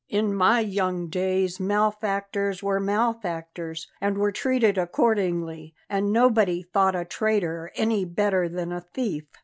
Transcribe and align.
In 0.09 0.33
my 0.33 0.61
young 0.61 1.09
days 1.09 1.59
malefactors 1.59 2.63
were 2.63 2.79
malefactors 2.79 3.87
and 4.01 4.17
were 4.17 4.31
treated 4.31 4.75
accordingly, 4.79 5.75
and 5.87 6.11
nobody 6.11 6.63
thought 6.63 6.95
a 6.95 7.05
traitor 7.05 7.71
any 7.75 8.03
better 8.03 8.49
than 8.49 8.71
a 8.71 8.81
thief. 8.81 9.25